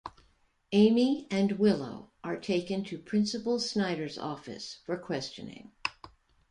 [0.71, 5.73] Amy and Willow are taken to Principal Snyder's office for questioning.